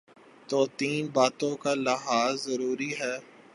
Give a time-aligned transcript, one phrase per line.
[0.49, 3.15] تو تین باتوں کا لحاظ ضروری ہے۔